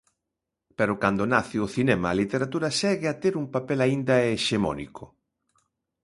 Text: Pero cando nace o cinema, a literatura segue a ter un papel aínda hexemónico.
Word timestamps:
Pero 0.77 0.93
cando 1.03 1.23
nace 1.33 1.55
o 1.65 1.71
cinema, 1.75 2.07
a 2.09 2.17
literatura 2.21 2.75
segue 2.81 3.07
a 3.09 3.15
ter 3.23 3.33
un 3.41 3.45
papel 3.55 3.79
aínda 3.81 4.15
hexemónico. 4.31 5.03